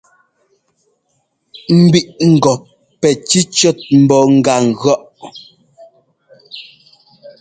Mbíʼ 1.83 2.05
ŋgɔ 2.33 2.53
pɛ 2.99 3.09
cícʉɔ́t 3.27 3.77
mbɔ́ 4.01 4.19
gá 4.45 4.55
ŋgʉ̈ɔʼ. 4.69 5.01